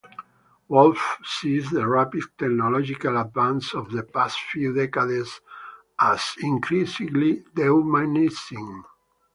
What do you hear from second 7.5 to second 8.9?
dehumanizing.